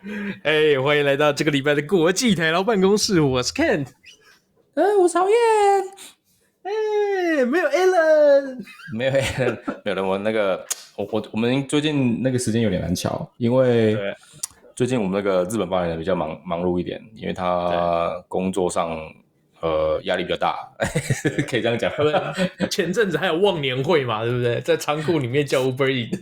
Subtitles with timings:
[0.44, 3.86] 哎，欢迎来到这个礼拜的国际台劳办公室，我是 Ken，
[4.74, 5.36] 哎，我是曹燕，
[6.62, 8.64] 哎，没有 Alan，
[8.96, 10.02] 没有 Alan，没有了。
[10.02, 10.64] 我那个，
[10.96, 13.94] 我我我们最近那个时间有点难巧，因为
[14.74, 18.98] 最近我们那个日本发言人比较忙忙碌一点，因为他工作上
[19.60, 20.66] 呃压力比较大，
[21.46, 21.92] 可以这样讲。
[22.70, 24.62] 前阵子还有忘年会嘛，对不对？
[24.62, 26.20] 在仓库里面叫 Uber Eats。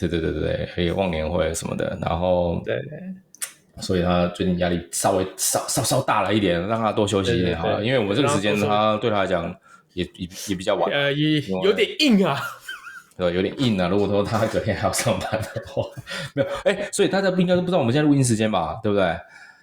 [0.00, 7.84] 对对对对对，还有忘年会什么的，然后对对，所以他最近压力稍微稍稍稍大了一点，让他多休息一点好了。
[7.84, 9.54] 因为我们这个时间他对他来讲
[9.94, 12.40] 也也也比较晚，呃，也有点硬啊，
[13.16, 13.88] 对，有点硬啊。
[13.88, 15.82] 如果说他隔天还要上班的话，
[16.34, 18.78] 没有，哎，所以大家不应该都不知道我们现在录音时间吧？
[18.82, 19.16] 对不对？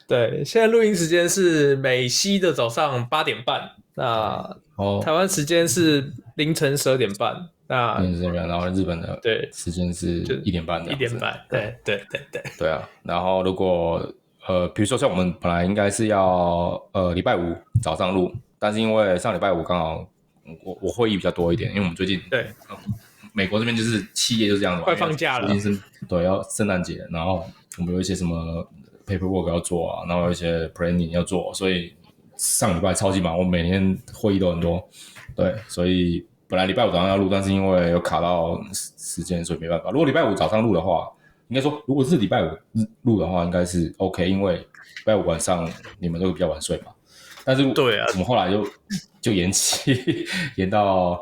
[0.06, 7.50] 对，现在录音时间是美西的早上八点半，那哦，台湾时间是凌晨十二点半。
[7.68, 9.50] 那凌晨十二点然后日本的对。
[9.54, 12.04] 时间是一点半的，一点半，对对。
[12.12, 12.70] 对对对。
[12.70, 12.88] 啊。
[13.04, 14.06] 然后如果
[14.48, 20.08] 呃，比如说像我们本来应该是要呃礼拜五早上录，但是因为上礼拜五刚好
[20.64, 22.48] 我我会议比较多一点，因为我们最近对。
[23.36, 25.76] 美国这边就是企业就是这样的，快放假了，是
[26.08, 27.44] 对，要圣诞节，然后
[27.80, 28.64] 我们有一些什么
[29.08, 31.92] paperwork 要做啊，然后有一些 planning 要做，所以
[32.38, 34.88] 上礼拜超级忙，我每天会议都很多，
[35.36, 36.26] 对，所以。
[36.46, 39.90] 本来礼拜五早上要录，但是因为有卡到时间，所以没办法。
[39.90, 41.12] 如果礼拜五早上录的话，
[41.48, 42.50] 应该说如果是礼拜五
[43.02, 44.68] 录的话，应该是 OK，因为礼
[45.04, 45.68] 拜五晚上
[45.98, 46.92] 你们都会比较晚睡嘛。
[47.44, 48.68] 但是对啊，我们后来就
[49.20, 51.20] 就延期， 延到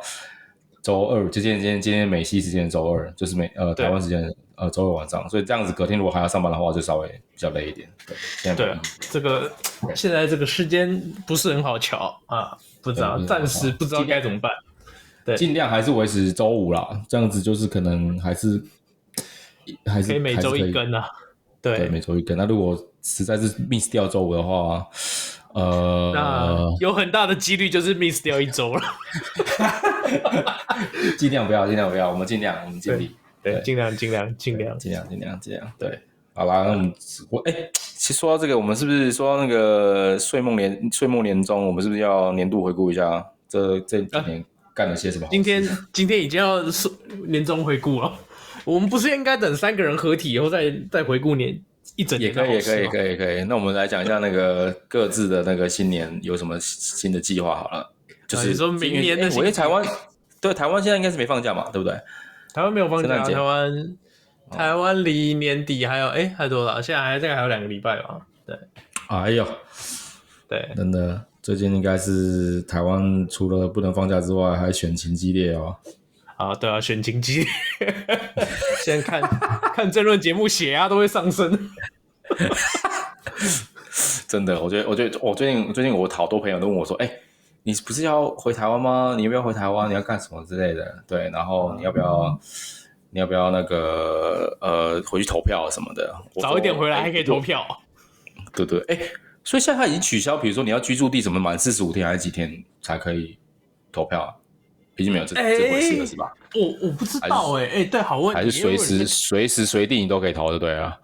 [0.82, 7.88] 周二，就今天今天今天美西时间周二，就是美呃台湾时间呃周二晚上，所以这样子隔天如果还要上班的话，就稍微比较累一点。
[8.08, 9.52] 对，现在对，这个
[9.96, 14.52] 现在这个时间不是很好瞧啊，不知道暂时不知道该怎么办。
[15.24, 18.60] 对，尽量还是维持周五啦，这样子就是可能还是
[19.86, 21.06] 还是可以每周一更啊。
[21.62, 22.36] 对，对，每周一根。
[22.36, 24.84] 那如果实在是 miss 掉周五的话，
[25.54, 28.82] 呃，那有很大的几率就是 miss 掉一周了。
[31.18, 35.72] 尽量不要，尽量不要，我们尽量，我们尽力，对，尽量，尽量，尽量，尽量，尽量，尽量。
[35.78, 36.00] 对，
[36.34, 36.94] 好吧，那我们
[37.30, 44.44] 我哎，其实说到这个，我们是不是说到那个岁末年岁末年终，我们是不是要年度回顾一下这这几年？
[44.74, 45.28] 干了些什么？
[45.30, 45.62] 今天
[45.92, 46.64] 今天已经要
[47.28, 48.14] 年终回顾了，
[48.64, 51.62] 我们不是应该等三个人合体以后再再回顾年
[51.98, 52.34] 一整年？
[52.34, 53.44] 也可以，也可以，可以，可以。
[53.44, 57.92] 那我们来讲一下那个各自的那个新年有什么新的计划好了。
[58.26, 59.86] 就是、啊、说明年的新，我因为台湾
[60.42, 61.98] 对台湾现在应该是没放假嘛，对不对？
[62.54, 63.96] 台湾没有放假，台湾
[64.52, 68.20] 台湾离年底还有哎、欸、还多少，现在还这个还有两个礼拜吧？
[68.46, 68.58] 对，
[69.08, 69.48] 哎呦，
[70.50, 71.24] 对，真的。
[71.42, 75.76] 最近应该是台湾除了不能放假之外，还选情激烈哦。
[76.36, 77.48] 啊，对啊，选情激烈。
[78.84, 79.22] 现在看
[79.74, 81.72] 看政论节目，血压都会上升。
[84.28, 87.20] 真的，我觉得，我觉得，我最近最近我好多朋友都问我说：“哎、欸，
[87.64, 89.14] 你不是要回台湾吗？
[89.18, 89.90] 你要不要回台湾？
[89.90, 91.04] 你要干什么之类的？
[91.08, 92.40] 对，然后你要不要，嗯、
[93.12, 96.16] 你要不要那个呃回去投票什么的？
[96.42, 97.62] 早一点回来还可以投票。
[98.36, 99.12] 欸、对对，哎、欸。”
[99.44, 103.38] 所以现在他已经取消，比如说你要居住地什么满四十五天还是几天才可以
[103.92, 104.30] 投票啊？
[104.98, 106.32] 已经没有这、欸、这回事了，是吧？
[106.54, 110.96] 我我不知道哎、欸、哎、欸，对，好问题，还是随时随时随地你都可以投，对不对啊？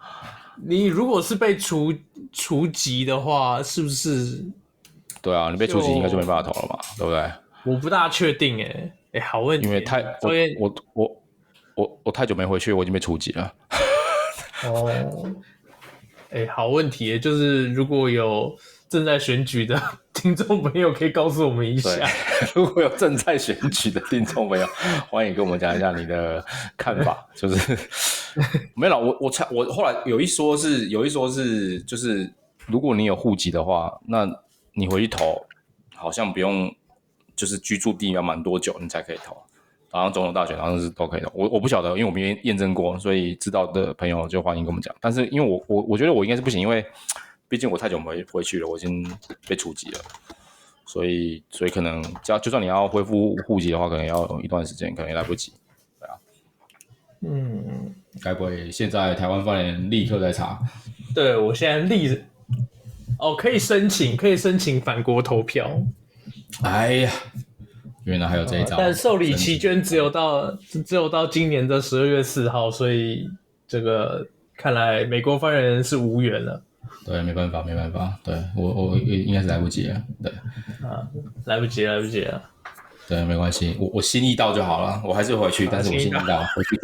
[0.64, 1.92] 你如果是被除
[2.32, 4.46] 除籍的话，是不是？
[5.22, 7.32] 对啊，你被除籍应该就没办法投了嘛，对不对？
[7.64, 11.24] 我不大确定哎、欸、哎、欸，好问题，因为太我我我
[11.76, 13.54] 我我太久没回去，我已经被除籍了。
[14.66, 14.92] 哦。
[16.30, 18.54] 哎、欸，好问题，就是如果有
[18.90, 19.82] 正在选举的
[20.14, 21.90] 听众朋友，可以告诉我们一下。
[22.54, 24.68] 如果有正在选举的听众朋友，
[25.10, 26.44] 欢迎跟我们讲一下你的
[26.76, 27.26] 看法。
[27.34, 27.78] 就是
[28.76, 32.30] 没有，我我猜，我后来有一说是，有一说是，就是
[32.66, 34.26] 如果你有户籍的话，那
[34.78, 35.44] 你回去投，
[35.96, 36.72] 好像不用，
[37.36, 39.36] 就是居住地要满多久，你才可以投。
[39.90, 44.96] 好像总统大选好像是都可以的，我我不晓得，因为我没验证过，所以知道的朋友就欢迎跟我们讲。
[45.02, 46.86] 但是因为我我我觉得我应该是不行，因为
[47.48, 49.04] 毕竟我太久没回去了，我已经
[49.48, 50.00] 被除籍了，
[50.86, 55.54] 所以所以可能只要就算你要恢复户籍的话，可能要一段时间，可能也来不及，
[56.00, 56.16] 对啊。
[57.22, 60.60] 嗯，该不会现在台湾方面立刻在查？
[61.16, 62.22] 对，我现在立
[63.20, 65.70] 哦，可以申请，可以申请返国投票。
[66.64, 67.12] 哎呀。
[68.04, 70.50] 原来还有这一招，但受理期间只有到
[70.86, 73.30] 只有到今年的十二月四号，所以
[73.68, 74.26] 这个
[74.56, 76.64] 看来美国发言人是无缘了。
[77.06, 78.18] 对，没办法，没办法。
[78.24, 80.02] 对我，我应该是来不及了。
[80.24, 80.32] 对，
[80.88, 81.06] 啊，
[81.44, 82.42] 来不及，来不及了。
[83.10, 86.80] 对，没关系，我我心意到就好了，我还是回去，但是我心意到回去，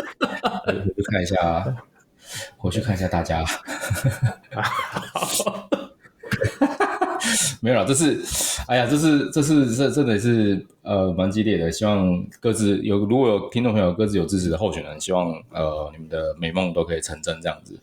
[0.66, 1.74] 回去看一下。
[2.58, 3.42] 回去看一下大家。
[7.64, 8.20] 没有了，这是，
[8.68, 11.72] 哎呀，这是这是这真的是呃蛮激烈的。
[11.72, 17.80] 希望各自有如果有听众朋友各自有支持的候选人，希望呃你们的美梦都可以成真这样子。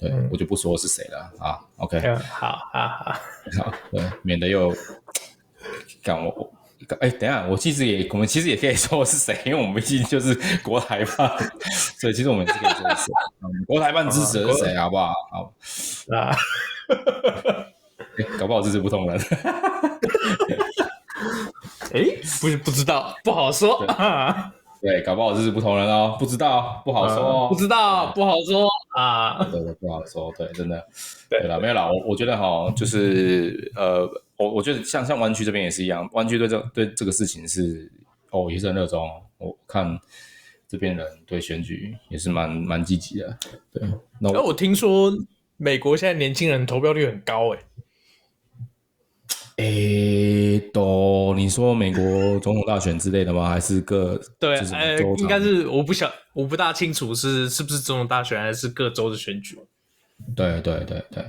[0.00, 1.60] 对、嗯、我就不说是谁了啊。
[1.76, 3.12] OK，好好好
[3.62, 4.74] 好，对，免得又
[6.02, 6.52] 干我。
[6.98, 11.30] 哎，等一下，我其实也我们其实也可以说是谁， 因为我们毕竟就是国台办，
[12.00, 13.12] 所以其实我们也是可以说是谁。
[13.64, 15.12] 国台办支持的是谁，好不好？
[15.30, 15.54] 好
[16.16, 16.36] 啊。
[18.18, 19.18] 欸、 搞不好支持不同人。
[21.92, 23.94] 哎、欸，不是不知道，不好说对。
[24.80, 29.42] 对，搞不好支持不同人哦，不知道，不好说，嗯、不知道，不好说啊。
[29.50, 30.84] 对对，不好说，对，真的。
[31.30, 31.88] 对了，没有了。
[31.90, 34.06] 我我觉得哈，就是呃，
[34.36, 37.90] 我我觉得像像湾区这边也是一样，湾区对这对这个事情是
[38.30, 39.08] 哦也是很热衷。
[39.38, 39.98] 我看
[40.68, 43.38] 这边人对选举也是蛮蛮积极的。
[43.72, 43.82] 对，
[44.20, 45.10] 那我，我听说
[45.56, 47.58] 美国现在年轻人投票率很高哎。
[49.56, 52.02] 诶，都你说美国
[52.40, 53.48] 总统大选之类的吗？
[53.48, 54.56] 还是各对？
[54.72, 59.56] 呃，应该是我不晓，我不大清楚是是不是总统大选，还是各州的选举。
[60.34, 61.22] 对对对对，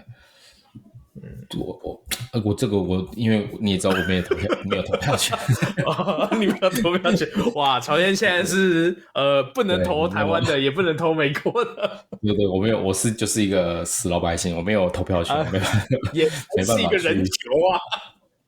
[1.22, 5.38] 嗯，我我呃我这个我因为你也知道我没有投票，没有投票权，
[6.40, 7.28] 你没有投票权。
[7.54, 12.06] 哇，朝鲜现在是呃不能投台湾的，也不能投美国的。
[12.24, 17.32] 对对，我没有，我是就是一个死老百姓，我没有投票权，没办法，也没办法是一个人球
[17.72, 17.78] 啊。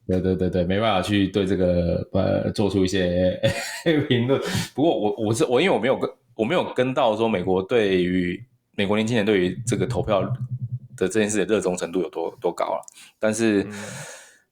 [0.07, 3.37] 对对对对，没办法去对这个呃做出一些
[4.07, 4.41] 评论。
[4.73, 8.41] 不过我我是我，因为我没有跟我没有跟到说美国对于
[8.75, 10.21] 美国年轻人对于这个投票
[10.95, 12.81] 的这件事的热衷程度有多多高了。
[13.19, 13.73] 但是、嗯、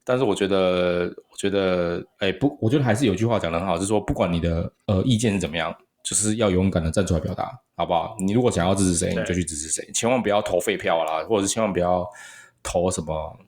[0.04, 8.14] 但是我觉得我觉得哎不，我觉得还是有句话讲的很好，就是说不管你的呃意见是怎么样，就是要勇敢的站出来表达，好不好？
[8.20, 12.06] 你如果想要支持谁，你就去支持谁，千万不要投废票啦，或者是千万不要
[12.62, 13.38] 投什么。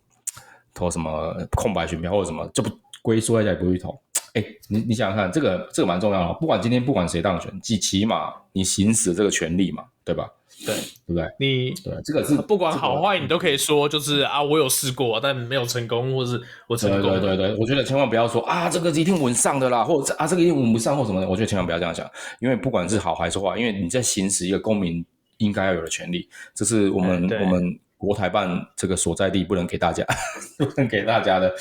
[0.78, 2.70] 投什么空白选票或者什么就不
[3.02, 3.98] 龟缩在家里不去投。
[4.34, 6.34] 哎，你你想想看，这个这个蛮重要的。
[6.34, 10.30] 不管今天不管谁当选，起起码你行使这个权利嘛，对吧？
[10.66, 11.26] 对，对不对？
[11.40, 17.10] 你对这个是不管好坏，你都可以说，就是啊，我有试过，但没有成功，或是我成功。
[17.10, 21.28] 对对对对，我觉得千万不要说啊，这个一定稳上的啦，或者啊，这个一定稳不上或什么的。
[21.28, 22.08] 我觉得千万不要这样想，
[22.40, 25.04] 因为不管是好还是坏，因为你在行使一个公民
[25.38, 27.80] 应该要有的权利，这是我们我们。
[27.98, 30.06] 国台办这个所在地不能给大家，
[30.56, 31.52] 不能给大家的，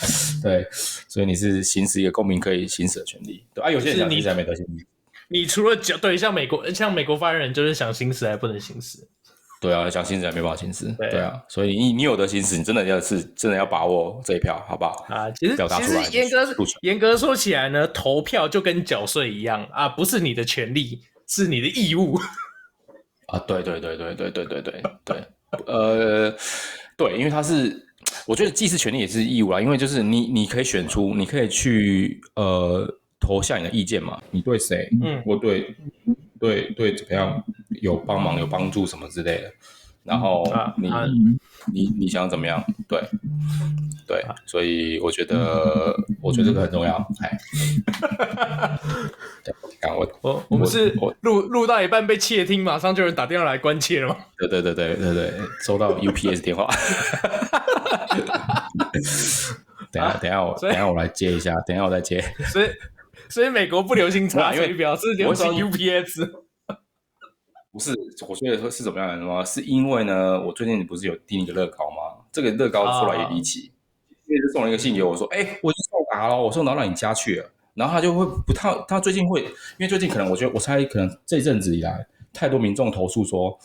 [0.41, 4.85] 对，所以你是行使一个公民可以行使的权利，对啊，有些人想行使还没得行使。
[5.29, 8.99] 你除了讲对，像美国，像美国发言人就是想行使还不能行使，
[9.59, 15.05] 对啊，想行使还没办法行使，对，对啊，所以你你有的行使，你真的要是真的要把握这一票，好不好？
[15.09, 22.17] 啊，其实其实严格严格说起来呢，投票就跟缴税一样啊，不是你的权利，是你的义务。
[23.25, 25.23] 啊，对对对对对对对对对。
[25.65, 26.35] 呃，
[26.97, 27.87] 对，因为他是，
[28.25, 29.61] 我觉得既是权利也是义务啦。
[29.61, 32.87] 因为就是你，你可以选出，你可以去呃
[33.19, 34.21] 投下你的意见嘛。
[34.31, 35.75] 你对谁，嗯，我对
[36.39, 37.43] 对对怎么样
[37.81, 39.51] 有帮忙、有帮助什么之类的。
[40.03, 40.45] 然后
[40.77, 40.89] 你、
[41.73, 42.63] 你，你想怎么样？
[42.87, 43.01] 对
[44.07, 46.95] 对，所以我觉得我觉得这个很重要。
[47.21, 47.37] 哎，
[49.97, 54.15] 我我我们是录录到一半被窃听，马上就有人打电话来关切了吗？
[54.37, 55.33] 对对对对对对，
[55.65, 56.67] 收到 UPS 电话。
[59.91, 62.23] 等下等下我等下我来接一下，等下我再接。
[62.51, 62.67] 所以
[63.29, 66.29] 所以美国不流行查水表，是流行 UPS。
[67.77, 67.91] 不是，
[68.27, 69.43] 我觉得是怎么样的吗？
[69.45, 72.25] 是因为呢，我最近不是有订一个乐高吗？
[72.31, 73.71] 这个乐高出来也离奇，
[74.25, 77.49] 因为就送了一个信给我说，哎、欸，我就送达了，我送到到你家去了。
[77.75, 79.49] 然后他就会不太，他最近会，因
[79.81, 83.55] 为最近可能我觉得，我猜可能这阵子以来，太多民众投诉说，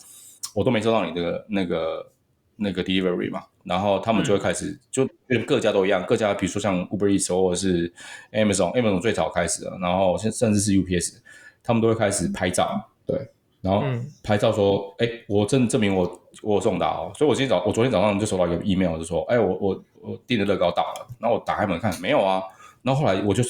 [0.53, 2.11] 我都没收到你这个那个
[2.55, 5.09] 那个 delivery 嘛，然后他们就会开始，嗯、就
[5.47, 7.91] 各家都一样，各家比如说像 Uber Eats 或者是
[8.31, 11.15] Amazon，Amazon 最早开始的，然后甚甚至是 UPS，
[11.63, 13.32] 他们都会开始拍照，对。
[13.63, 13.81] 然后
[14.21, 22.43] 拍照说，哎、嗯，我证证明我我有送达哦，所以我今天早我昨天早上就收到一个 email，就说，哎，我我我订的乐高到了，然后我打开门看没有啊，
[22.81, 23.41] 然后后来我就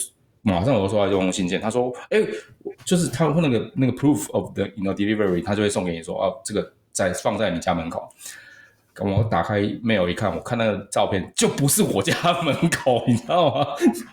[0.44, 2.20] 马上我就收到一封信件，他说，哎，
[2.86, 8.08] 就是他会那个那个 proof of the you know delivery，他就会送给你说，哦，这个在放在你家门口，
[9.00, 13.66] 我打开 mail 一看，我看那个照片就不是我家门口，你知道吗？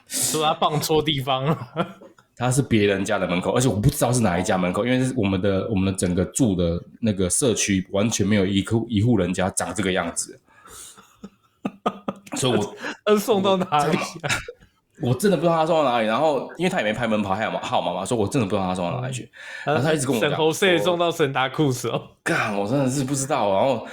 [0.06, 1.58] 说他放错地方了。
[2.40, 10.40] 他是别人家的门口，而且我不知道是哪一家门口，因为是我们的我们的整个住的那个社区完全没有一户一户人家长这个样子，
[12.36, 13.98] 所以我 呃送到哪里？
[15.02, 16.06] 我真的不知道他送到哪里。
[16.06, 19.30] 然后因为他也没拍门牌号码号码嘛，说我真的不知道他送到哪里去。
[19.64, 22.02] 然后他一直跟我讲，圣荷西送到沈达库斯哦。
[22.22, 23.52] 干，我真的是不知道。
[23.54, 23.86] 然后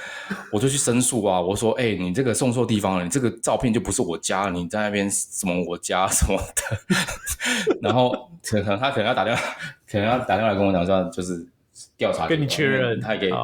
[0.52, 6.78] 我就去申诉啊，我说，哎、欸，你这个送错地方了，你这个照片就不是我家，你在那边什么我家什么的。
[7.82, 9.42] 然后可能他可能要打电话，
[9.90, 11.46] 可能要打电话来跟我讲说，就是
[11.96, 13.36] 调查跟你确认，他也可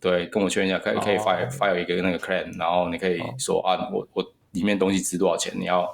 [0.00, 5.52] 对，跟我确认一下，可以可以 file file 一个那个 claim，然后你可以说啊，我我里面东西值多少钱？
[5.58, 5.92] 你要，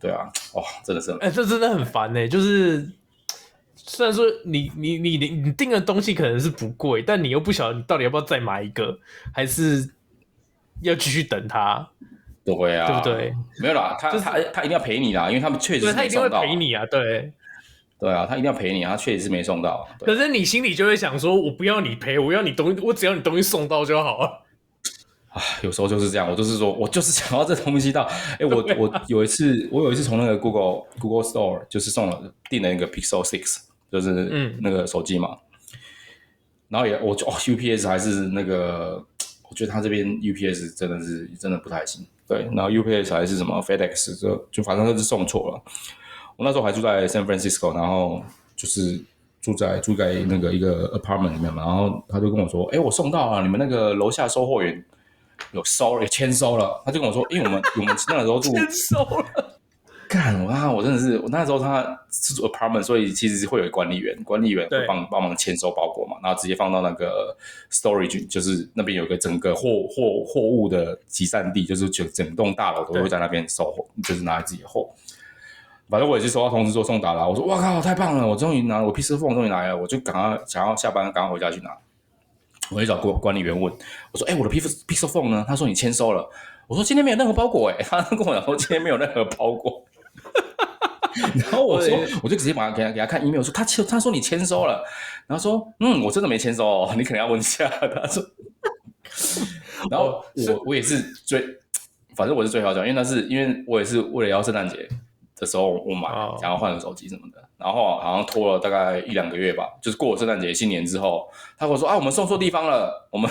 [0.00, 2.26] 对啊，哇，真的是，哎、欸，这真的很烦呢。
[2.26, 2.88] 就是
[3.76, 8.98] 虽然说你你你你你订的东西可能是不贵，但你又不晓得你到底要不要再买一个，
[9.34, 9.88] 还是
[10.82, 11.86] 要继续等他？
[12.44, 13.34] 对啊，对不对？
[13.60, 17.32] 没有啦，他、就是、他他一定要赔你啦，因为他们确实是他一定会赔你啊，对。
[17.98, 19.86] 对啊，他一定要赔你，他确实是没送到。
[20.00, 24.42] 可是你心里就会想说，我不要你赔，我要你东西，我只要你东西送到就好了。
[25.30, 28.02] 啊，有时候就是这样，我就是说我就是想要这东西到。
[28.38, 33.58] 哎，我我有一次，我有一次从那个 Google Google Store 就是送了订了一个 Pixel Six，
[33.92, 35.36] 就是嗯那个手机嘛。
[35.72, 35.78] 嗯、
[36.68, 39.04] 然后也我就哦 UPS 还是那个，
[39.48, 42.04] 我觉得他这边 UPS 真的是真的不太行。
[42.26, 45.62] 对，然后 UPS 还是什么 FedEx 就就反正就是送错了。
[46.36, 48.22] 我那时候还住在 San Francisco，然后
[48.56, 49.00] 就是
[49.40, 54.84] 住在住在那个一个 apartment 里面嘛，然后他就跟我说：“哎，我送到了，你们那个楼下收货员
[55.52, 59.56] 有收，也签收了。”他就跟我说：“因为我们我们那个时候住签收了。”
[60.10, 60.68] 干我啊！
[60.68, 67.36] 我真的是我那时候他是住 apartment，所以其实会有管理员，管理员会帮帮忙签收包裹嘛，然后直接放到那个
[67.70, 74.90] storage，就是那边有个整个货货货物的集散地，就是整整栋大楼都会在那边收货，就是拿自己的货。
[75.88, 78.26] 反正我也是收到通知说送达了，我说哇靠，太棒了！
[78.26, 81.70] 我终于拿我 Pixel Phone 终于来了，我就赶快想要下班赶快回家去拿。
[82.70, 83.72] 我去找管管理员问，
[84.12, 85.44] 我说哎、欸，我的 Pixel Pixel Phone 呢？
[85.46, 86.28] 他说你签收了。
[86.66, 89.84] 我说今天没有任何包裹哎、欸，他跟我讲说今天没有任何包裹。
[91.34, 94.84] 然后我说我就直接把他给他给他看 email 说他签他说你签收了，
[95.26, 97.68] 然后说嗯我真的没签收哦，你可能要问一下。
[97.68, 98.24] 他说，
[99.90, 101.44] 然后我我也是最
[102.14, 104.88] 反正我是最好讲，因为那是因为我也是为了要圣诞节。
[105.36, 106.06] 的时候我买，
[106.38, 113.30] 想要换个手机什么的，然后好像拖了大概一两个月吧，就是过了圣诞节、新年之后，他跟我说啊，我们送错地方了，我们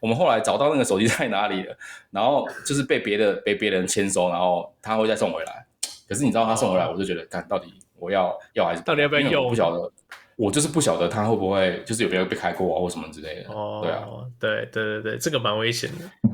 [0.00, 1.76] 我们后来找到那个手机在哪里了，
[2.10, 5.66] 然后就是被别的被别人签收，然后他会再送回来。
[6.08, 9.42] 可是你知道他送回来，我就觉得，看到底我要要还是到底要不要用？
[9.44, 9.92] 我不晓得，
[10.36, 13.52] 我就是不晓得他会不会就是有没有被开过啊，或什么之类的。
[13.52, 14.06] 哦，对啊，
[14.38, 16.30] 对对对对，这个蛮危险的。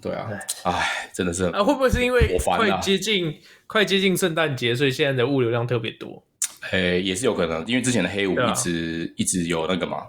[0.00, 0.28] 对啊，
[0.64, 6.22] 哎，真的是啊，会不会是因为快接近快接近圣诞节，所以现在的物流量特别多？
[6.70, 10.06] 诶，也是有可能，因为之前的黑五一直、啊、一直有那个嘛，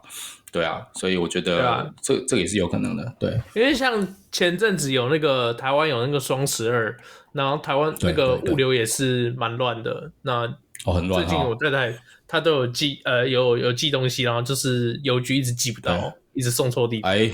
[0.51, 1.57] 对啊，所以我觉得
[2.01, 3.41] 这、啊、这个也是有可能的，对。
[3.55, 6.95] 因为像前阵子有那个台湾有那个双十二，
[7.31, 10.11] 然后台湾那个物流也是蛮乱的。
[10.21, 10.45] 那
[10.85, 11.25] 哦，很乱。
[11.25, 17.11] 最近我太太她都有寄呃有有寄东西，然后就是邮局一直寄不到，一直送错地方。
[17.11, 17.31] 哎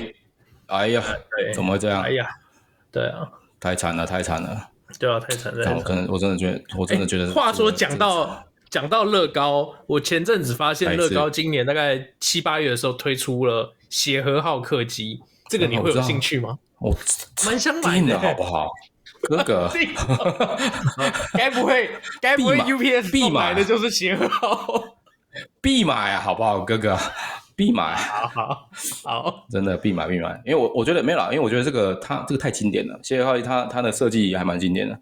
[0.68, 1.04] 哎呀，
[1.54, 2.02] 怎么会这样？
[2.04, 2.28] 哎呀。
[2.92, 4.70] 对啊，太惨了，太惨了。
[4.98, 5.76] 对啊，太惨了。
[5.76, 7.32] 我可能我真的觉得，我真的觉得。
[7.32, 16.58] 话说讲到讲到乐高，我前阵子发现乐高今年大概七八月的时候推出了协和号客机，这个你会有兴趣吗？
[16.80, 16.96] 我
[17.46, 18.70] 蛮想买的，好不好？
[19.24, 19.70] 哥哥
[21.34, 21.90] 该不会
[22.22, 24.84] 该不会 UPS 必买的就是协和号？
[25.62, 26.98] 必买啊，好不好，哥哥？
[27.56, 28.70] 必买，好好
[29.04, 34.98] 好，真的必买必买，因为我我觉得没有啦，因为我觉得这个它这个太经典了，协和号它它的设计还蛮经典的，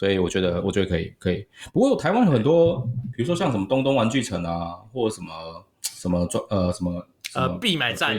[0.00, 1.46] 所以我觉得我觉得可以可以。
[1.74, 2.80] 不过台湾有很多，
[3.14, 8.16] 比如说像什么东东玩具城啊，或者什么什么专呃什么呃必买站。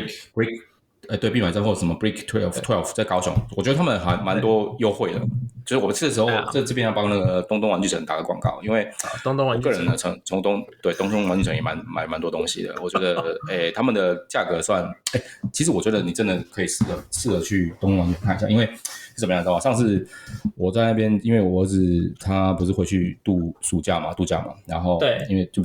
[1.12, 5.20] 哎，对，必买站或什么 Break Twelve Twelve 在高雄，我觉得他们还蛮多优惠的。
[5.66, 8.90] 就是我去的时候，在这边要帮那个东东玩具城打个广告，因为
[9.24, 12.74] 东东玩具，个人呢从从东对东东玩具城也蛮买蛮多东西的。
[12.82, 19.60] 我觉得， 哎，他们的价格算，哎，其实我觉得你真的可以试着试着去东东玩具看一下，因为是怎么样知道吗？
[19.60, 20.08] 上次
[20.56, 21.78] 我在那边，因为我儿子
[22.20, 25.62] 他不是回去度暑假嘛，度假嘛，然后对，因为就。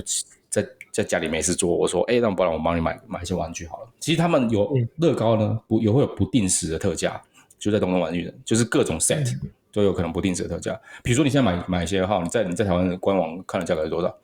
[0.96, 3.88] 在家里没事做，我说，哎、欸，那不然我帮你买买一些玩具好了。
[4.00, 7.20] 其实他们有乐高呢，不也会有不定时的特价，
[7.58, 9.30] 就在东东玩具的，就是各种 set
[9.70, 10.80] 都有可能不定时的特价。
[11.02, 14.16] 比如说你现在买买一些号，你在你在台湾的官网看的价格是多少？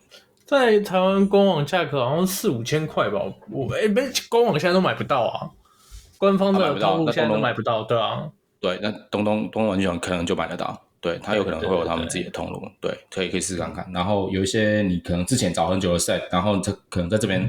[0.46, 3.20] 在台湾官网价格好像四五千块吧。
[3.50, 5.50] 我哎，没、欸、官网现在都买不到啊，
[6.16, 8.30] 官方的通路现在都买不到，对啊。
[8.60, 10.80] 对，那东东东东玩具城可能就买得到。
[11.02, 13.86] 对，他有可能会有他们自己的通路，对，对，对，对，可以可以试试看看。
[13.92, 17.44] 然后有一些你可能之前找很久的 set，然后这可能在这边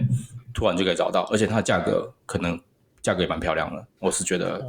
[0.56, 2.60] 突然就可以找到，而且它的价格可能
[3.04, 4.66] 价格也蛮漂亮的，我是觉得，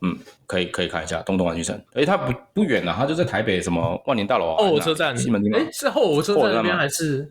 [0.00, 7.30] 嗯，可以可以看一下东东玩具城，哎，它不不远啊，它就在台北什么万年大楼啊，后火车站西门町，哎，是后火车站那边还是？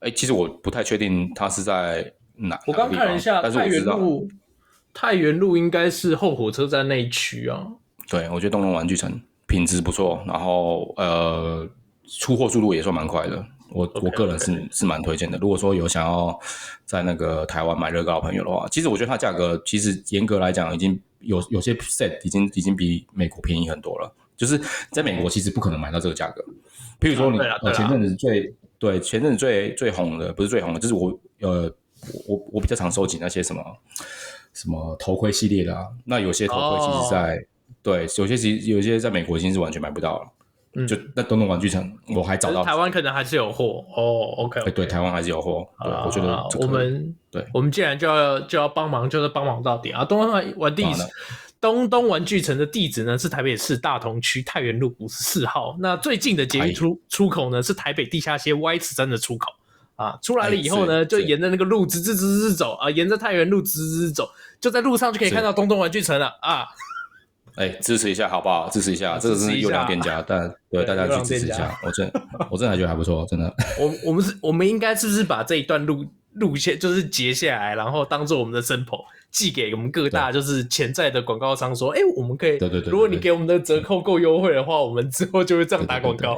[0.00, 4.28] 哎，其实我不太确定它是在哪，我刚看了一下，太原路，
[4.94, 7.66] 太原路应该是后火车站那一区啊。
[8.08, 11.68] 对，我觉得东东玩具城品质不错，然后呃，
[12.08, 13.44] 出货速度也算蛮快的。
[13.70, 15.36] 我 okay, 我个人是.是蛮推荐的。
[15.38, 16.38] 如果说有想要
[16.84, 24.12] 在那个台湾买乐高的朋友的话，其实我觉得它价格其实严格来讲，已经有有些 set 已经已经比美国便宜很多了。
[24.36, 24.60] 就是
[24.92, 26.44] 在美国其实不可能买到这个价格。
[27.00, 31.72] 譬如说你呃前阵子最对前阵子最最红的不是最红的，就是我呃
[32.28, 33.62] 我我比较常收集那些什么
[34.52, 35.86] 什么头盔系列的啊。
[36.04, 37.40] 那有些头盔其实在、oh.
[37.86, 40.28] 对有些其实有些在美国已经是完全买不到了。
[40.78, 44.44] 嗯就那东东玩具城，我还找到台湾可能还是有货哦。
[44.44, 44.70] OK，, okay.
[44.72, 45.66] 对，台湾还是有货。
[46.04, 50.04] 我觉得我们对，我们既然就要就要帮忙，就是帮忙到底啊！
[50.04, 50.84] 东东玩地
[51.62, 55.74] 东东玩具城的地址呢是台北市大同区太原路五十四号。
[55.80, 59.50] 那最近的捷运出出口呢是台北地下街 Y 字站的出口
[59.94, 60.18] 啊。
[60.20, 64.28] 出来了以后呢，就沿着那个路直直直直走啊，沿着太原路直直直走，
[64.60, 66.66] 就在路上就可以看到东东玩具城了啊。
[67.56, 68.68] 哎，支持一下好不好？
[68.70, 71.78] 支持一下，这个是优良店家，但 对大家去支持一下。
[71.82, 72.10] 我真，
[72.50, 73.52] 我真的还觉得还不错，真的。
[73.80, 86.36] 我我们是，我们应该是不是把这一段路路线就是截下来，然后当做我们的 sample 寄给我们各大就是潜在的广告商，说，哎，我们可以，对对对，如果你给我们的折扣够优惠的话，我们之后就会这样打广告。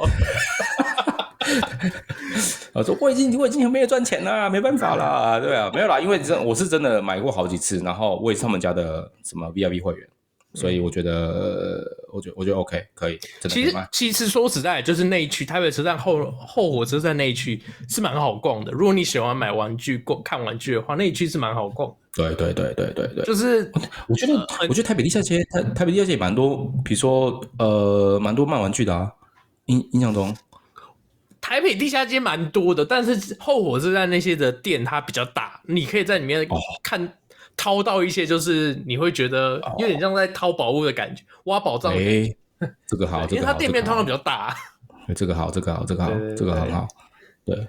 [2.73, 10.07] 我 说我已经我已经很没有赚钱了，没办法啦，对啊，没有啦，因为真我是真的买过好几次，然后我也是他们家的什么 VIP 会员。
[10.55, 13.19] 所以我觉得，我觉得我觉得 OK 可以。
[13.47, 18.71] 其实其实说实在，就是那一区台北车站后后火车站那一区是蛮好逛的。
[18.71, 21.93] 如果你喜欢买玩具、逛看玩具的话，那一区是蛮好逛。
[22.15, 23.71] 对对对对对对，就是
[24.07, 29.11] 我觉得、呃、我觉得台北地下街台台北地下街也蛮多，比如说呃蛮多卖玩具的啊。
[29.65, 30.35] 印印象中，
[31.39, 36.47] 台北地下街蛮多的，但是后火车站那些的店它比较大，你可以在里面
[36.81, 37.13] 看。
[37.59, 41.93] 哦掏到一些，就是你会觉得有点像在掏宝物的感觉，哦、挖宝藏。
[41.93, 42.33] 哎，
[42.87, 44.55] 这个好， 因为它店面通常比较大。
[45.13, 46.87] 这个好，这个好，这个好，这个很好。
[47.45, 47.67] 对，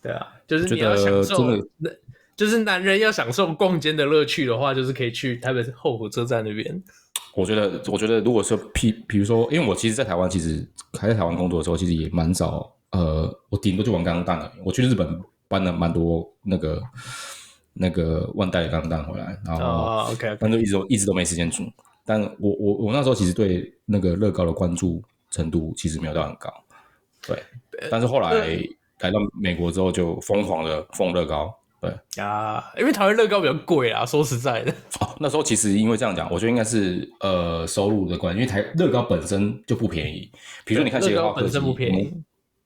[0.00, 1.44] 对啊，就是你要享受，
[1.76, 1.90] 那
[2.36, 6.82] 就是男人要享受逛街的乐趣的话，就是可以去台北后火车站那边。
[7.34, 10.66] 我觉得，我觉得，如果说，譬，比如说，因为我其实，在台湾，其实
[10.98, 12.72] 还在台湾工作的时候，其实也蛮少。
[12.92, 14.50] 呃，我顶多就玩钢弹了。
[14.64, 16.80] 我去日本搬了蛮多那个。
[17.78, 20.36] 那个万代的钢弹回来，然后，oh, okay.
[20.40, 21.62] 但就一直都一直都没时间煮。
[22.04, 26.52] 但我我我那时候其实对那个乐高的关注程度其实没有到很高，
[27.26, 27.42] 对。
[27.90, 28.32] 但是后来
[29.00, 32.22] 来到美国之后，就疯狂的疯乐高，对。
[32.22, 34.72] 啊，因为台湾乐高比较贵啊，说实在的。
[35.00, 40.28] 哦，那时候其实因为这样讲，我觉得应该是呃收入的关系，因为台乐高本身就不便宜。
[40.64, 42.12] 比如说你看，乐高本身不便宜。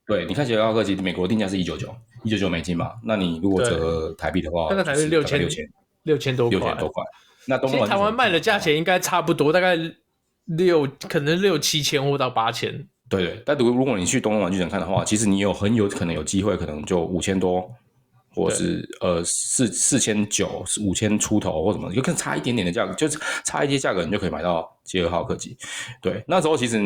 [0.06, 1.94] 对，你看乐高科技，美国定价是一九九。
[2.22, 5.64] 一九九美金嘛，那你如果折台币的话，大概才是六千六千
[6.04, 7.04] 六千多块，六千多块。
[7.46, 9.76] 那东台湾卖的价钱应该差不多，大概
[10.44, 12.86] 六可能六七千或到八千。
[13.08, 17.68] 对对，但如如果你去东东玩具城看的话，其实你有很有可能有机会，可能就五千多，
[18.34, 25.56] 或者是呃四四千九、五千出头或什么，就更差一点点的价格，就是差一些价格，你就可以买到捷尔号客机。
[26.00, 26.78] 对，那时候其实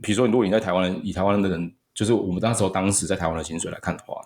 [0.00, 4.22] 比如说，如果你在台湾人，以台湾的人，就是我们那时候当时在台湾的薪水来看的话。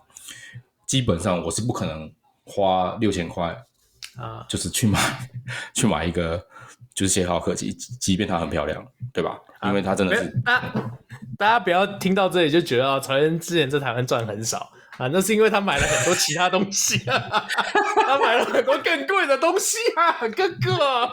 [0.89, 2.11] 基本上我是不可能
[2.45, 3.57] 花六千块
[4.17, 4.99] 啊，就是去买
[5.73, 6.45] 去买一个
[6.93, 9.39] 就是捷尔号科技，即便它很漂亮，对吧？
[9.63, 10.61] 因为它真的是啊，
[11.39, 14.73] 大家不要听到这里就觉得曹渊之前在台湾赚很少。
[14.99, 17.17] 啊，那是因为他买了很多其他东西，啊，
[18.05, 21.09] 他买了很多更贵的东西啊，哥哥，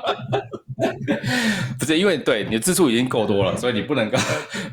[1.77, 4.17] 不是因为对你的支出已经够多了，所以你不能够，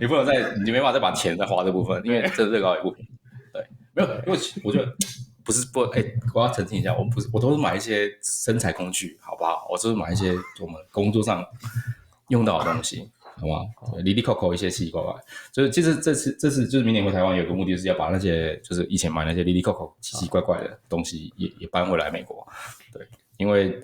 [0.00, 3.10] 你不能再，你没办法再把钱再花这部分，因为这乐高也不便宜。
[3.94, 4.94] 没有，因为我觉得
[5.44, 9.66] 不是不哎、欸，我要澄清一下，我不是我都是买一些身材工具，好不好？
[9.70, 11.44] 我就是买一些我们工作上
[12.28, 13.64] 用到的东西，好吗？
[14.02, 15.14] 里里扣扣一些奇奇怪怪，
[15.52, 22.46] 就是其实这次这次就是明年回台湾有个目的，是要把那些就是以前买那些里里扣扣奇奇怪怪的东西也也搬回来美国，
[22.92, 23.06] 对。
[23.42, 23.76] 因为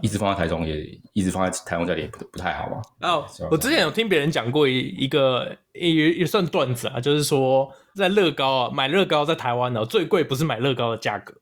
[0.00, 2.80] 一直放在台中，也一直放在台湾这里也不不太好嘛。
[3.02, 11.34] 哦，我之前有听别人讲过一一个也也算段子啊，就是说在乐高啊买乐高在台湾呢最贵不是买乐高的价格，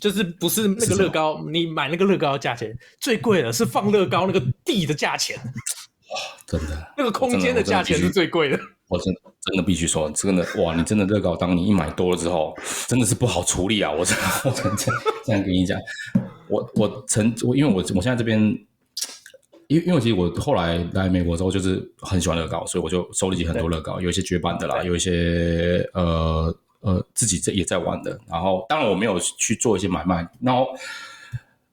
[0.00, 5.36] 就是不是那个乐高，你买那个乐高的价钱最贵的是放乐高那个地的价钱。
[5.36, 8.58] 哇，真的，那个空间的价钱是最贵的。
[8.88, 12.52] 我真的真的必须说，真的哇，你真的乐高，当你一买多了之后，
[12.88, 13.92] 真的是不好处理啊！
[13.92, 14.76] 我真的我真的
[15.24, 15.78] 这样跟你讲。
[16.50, 18.66] 我我曾我因为我我现在这边。
[19.70, 28.18] 因为因为其实我后来来美国之后，就是很喜欢乐高，所以我就收集很多乐高，有一些绝版的啦，有一些呃呃自己这也在玩的。
[28.28, 30.28] 然后当然我没有去做一些买卖。
[30.40, 30.66] 然后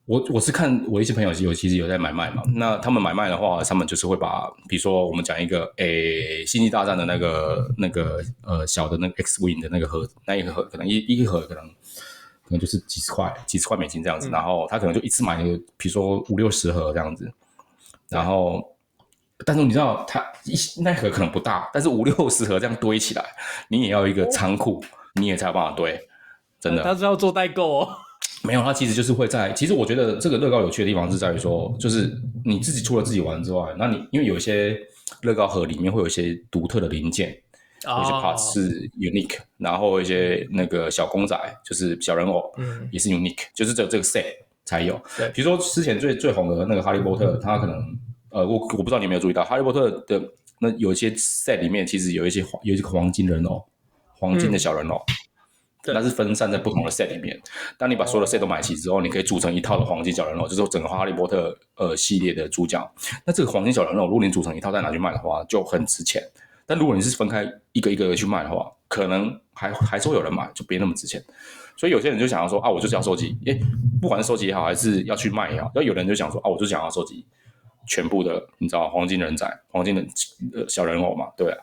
[0.06, 2.44] 我我是看我一些朋友有其实有在买卖嘛。
[2.54, 11.63] 那他们买卖的话，他们就是会把，比如说我们讲一个诶星际大战的那个那个呃小的那个 X Wing 的那个盒子，那一个盒可能一一盒可能
[12.48, 14.30] 可能就是几十块几十块美金这样子。
[14.30, 15.44] 然后他可能就一次买，
[15.78, 17.32] 比如说五六十盒这样子。
[18.10, 18.64] 然后，
[19.46, 23.24] 但是你知道，他一那盒可能不大，但是五六十盒这样堆起来，
[23.68, 24.82] 你也要一个仓库，
[25.16, 26.00] 你也才有办法堆。
[26.60, 27.90] 真的，他是要做代购哦？
[28.44, 29.52] 没有，他其实就是会在。
[29.52, 32.10] 其实我觉得这个乐高有趣的地方是在于说，就是
[32.46, 34.80] 你自己除了自己玩之外，那你因为有一些
[35.22, 37.38] 乐高盒里面会有一些独特的零件，
[37.84, 44.24] 有些 parts 是 unique，然后一些那个小公仔就是小人偶，嗯，也是 unique，就是只有这个 set。
[44.70, 47.98] 才有，对，比如说之前最最红的那个哈利波特，它可能，
[48.32, 50.22] 呃，我我不知道你有没有注意到，哈利波特的
[50.60, 53.66] 那有一些 set 里面其实有一些黄，有一些黄金人偶，
[54.20, 55.02] 黄金的小人偶，
[55.86, 57.40] 嗯，那是分散在不同的 set 里面。
[57.78, 62.94] 当你把所有的 set 都买齐之后，你可以组成一套的黄金小人偶，就是整个哈利波特呃系列的主角。
[63.26, 66.22] 那这个黄金小人偶，如果你组成一套再拿去卖的话，就很值钱。
[66.67, 71.23] 但如果你是分开一个一个去卖的话，可能还还是会有人买，就别那么值钱。
[71.77, 73.60] 所以有些人就想要说啊，我就是要收集，诶，
[74.01, 77.25] 不管是收集也好，还是要去卖也好，然后有人就想说啊，我就想要收集
[77.88, 80.06] 全部的，你知道黄金人仔、黄金的
[80.53, 81.58] 呃小人偶嘛，对啊。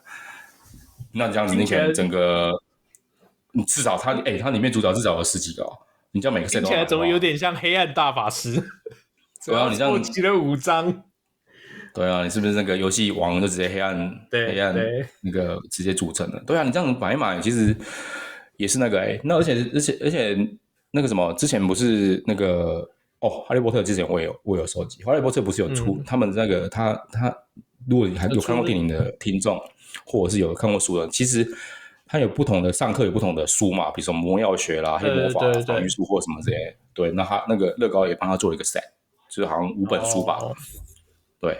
[1.12, 2.52] 那这样子，你可能整个，
[3.52, 5.78] 你至少它，诶，它里面主角至少有十几个哦，
[6.12, 8.52] 你这样每个听起来怎么有点像黑暗大法师？
[9.44, 11.04] 对啊，你这样集了五张。
[11.94, 14.26] 对啊，你是不是那个游戏王就直接黑暗？
[14.30, 14.74] 对，黑暗
[15.22, 16.42] 那个直接组成的。
[16.44, 17.74] 对啊，你这样买一买，其实。
[18.56, 20.38] 也是那个哎、欸，那而且而且而且
[20.92, 27.36] 那个什么，之前不是那个哦，哈利波特之前我也有我也有收集，哈利波特不是有出、嗯、他们那个他他，
[27.88, 29.60] 如果你还有看过电影的听众，
[30.06, 31.44] 或者是有看过书的，其实
[32.06, 38.84] 他有不同的上课有不同的书嘛，比如说魔药学啦、黑魔法、防御术或什么之类，对，那他那个乐高也帮他做了一个 set，
[39.28, 40.54] 就是好像五本书吧，哦、
[41.40, 41.58] 对，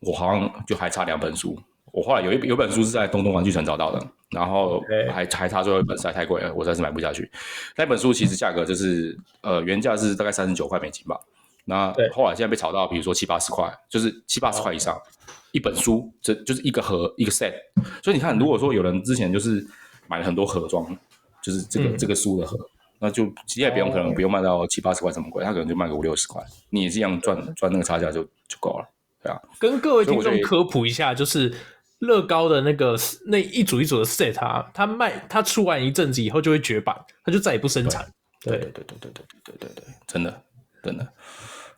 [0.00, 1.58] 我好像就还差两本书。
[1.92, 7.28] 我后来有一有本书是在东东玩具城找到的，然后还还差最后一本，实在太贵了，我实在是买不下去。
[7.76, 11.18] 那本书其实价格就是呃原价是大概三十九块美金吧，
[11.64, 14.96] 那后来现在被炒到，比如说七八十块，就是七八十块以上
[15.50, 17.52] 一本书，这就是一个盒一个 set。
[18.04, 19.66] 所以你看，如果说有人之前就是
[20.06, 20.96] 买了很多盒装，
[21.42, 22.56] 就是这个、嗯、这个书的盒，
[23.00, 28.88] 那就其实也不用可能不用卖到七八十块这么贵，他可能就卖个五六十块，你也是一样赚赚那个差价就就够了，
[29.22, 29.40] 对啊。
[29.58, 31.52] 跟各位听众科普一下，就是。
[32.00, 38.10] 乐高的那个那一组一组的 set，它它卖它出完一阵子以后就会绝版，它就再也不生产。
[38.42, 40.42] 对对对对对对对对对，真的
[40.82, 41.06] 真的，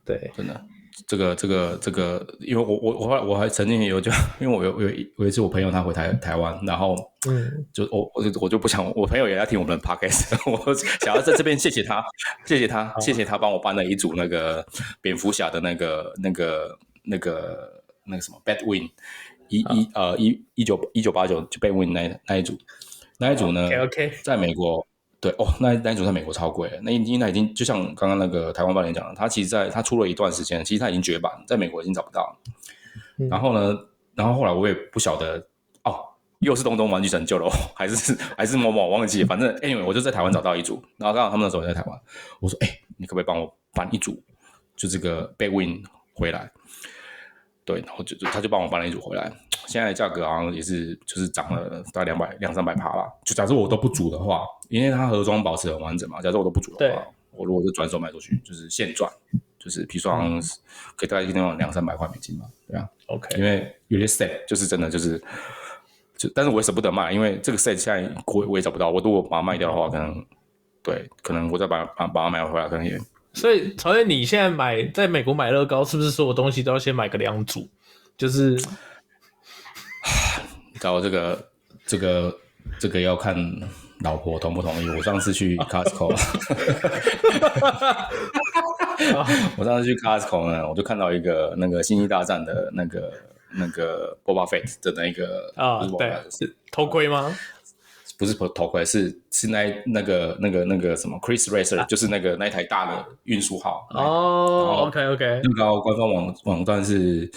[0.04, 0.64] 对真的，
[1.08, 6.94] 这个这个这个，因为我我我后来我还曾经也有就，因为我有有有一次我朋友他回台台湾，然后
[7.28, 12.00] 嗯，就我我就我就不想，我朋友也在听我们的 podcast， 我想要在这边谢谢他，
[12.46, 14.64] 谢谢他，谢谢他帮我搬了一组那个
[15.00, 18.90] 蝙蝠侠的那个那个那个那个什么 Batwing。
[19.48, 22.56] 一一呃一一九一九八九就被问那那一组，
[23.18, 24.86] 那一组呢？OK 在美国
[25.20, 32.34] 对哦，那那一组在美国超贵，那已经那已经就像刚刚那个台湾班连讲的，他其实在他出了一段时间，其实他已经绝版，在美国已经找不到。
[33.18, 33.78] 嗯、然后呢，
[34.14, 35.46] 然后后来我也不晓得
[35.84, 36.00] 哦，
[36.38, 42.00] 又是东东玩具城救了我，还是还是某某忘记，反正 anyway 我就在台湾找到一组，然后刚好他们那时候也在台湾，
[42.40, 44.18] 我说哎、欸，你可不可以帮我搬一组，
[44.74, 45.82] 就这个 bad wing
[46.14, 46.50] 回来？
[47.64, 49.32] 对，然后就就他就帮我搬了一组回来，
[49.68, 53.08] 现在价格好像也是就是涨了大概两百两三百趴吧。
[53.24, 59.08] 就假设我都不煮的话，因为它盒装保持很完整嘛，假设我都不煮的话，我如果是转手卖出去，就是现赚，
[59.60, 60.40] 就是比如说好像
[60.96, 62.88] 可以大概一天两三百块美金嘛，对啊。
[63.06, 65.22] OK，因为有些 set 就是真的就是，
[66.16, 70.26] 就但是我也舍不得卖，因为这个 set 现在我我也找不到，我如果把它卖掉的话，可能
[70.82, 72.98] 对，可能我再把把把它买回来，可能也。
[73.34, 77.68] 所以，曹燕，你现在买在美国买乐高，是不是所有东西都要先买个两组？
[78.16, 78.58] 就是，你
[80.74, 81.48] 知道这个
[81.86, 82.38] 这个
[82.78, 83.34] 这个要看
[84.00, 84.88] 老婆同不同意。
[84.90, 86.08] 我上次去 Costco，
[89.56, 93.12] 我上次去 Costco 呢，我就看到一个那个星际大战的那个
[93.50, 97.34] 那个 Boba Fett 的那个啊，对，是头盔吗？
[98.22, 104.84] 不是头头盔，是是那那个那个那个什么 Chris Racer，、啊、就是那个那一台大的运输号哦。
[104.86, 107.28] OK OK，最高官方网网站是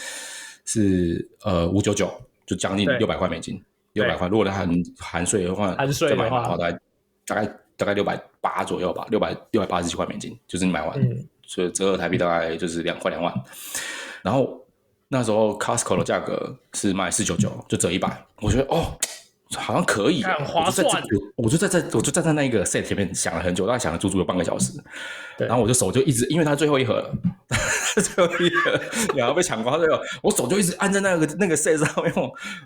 [0.63, 2.07] 是呃五九九，
[2.45, 3.59] 就将近六百块美金，
[3.93, 4.27] 六百块。
[4.27, 4.69] 如果含
[4.99, 6.79] 含税的话，含税的话，大概
[7.25, 7.45] 大概
[7.75, 13.33] 大概六百八左右吧，六百六百八十几块美金，就是你买完、嗯、所以折合台币大概就是两块两万。
[14.21, 14.63] 然后
[15.07, 18.23] 那时候 Costco 的价格是卖四九九，就折一百。
[18.39, 18.95] 我觉得哦。
[19.57, 20.85] 好像可以，很划算。
[21.35, 24.71] 我就在这，我就站在那个 set 前面想了很久，大概想了足足有半个小时。
[25.37, 27.11] 然后我就手就一直，因为他最后一盒，
[27.95, 28.79] 最后一盒
[29.15, 32.13] 然后被抢光，最后我手就一直按在那个那个 set 上面，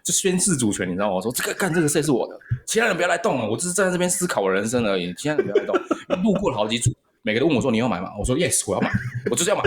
[0.04, 1.16] 就宣誓主权，你知道吗？
[1.16, 5.76] 我说这个干这个 set 是我的，其他人不要来动了，我只是站在这边思考我人生而已，其他人不要来动。
[6.24, 8.12] 路过了好几组，每个都问我说你要买吗？
[8.20, 8.92] 我说 yes，我要买，
[9.32, 9.64] 我就是要买。